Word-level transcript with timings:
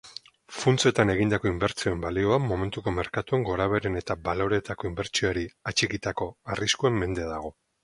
Funtsetan 0.59 1.11
egindako 1.13 1.49
inbertsioen 1.49 2.01
balioa 2.05 2.39
momentuko 2.45 2.95
merkatuen 2.95 3.45
gorabeheren 3.51 4.01
eta 4.01 4.17
baloreetako 4.31 4.91
inbertsioari 4.91 5.47
atxikitako 5.75 6.31
arriskuen 6.57 7.01
mende 7.07 7.33
dago. 7.37 7.57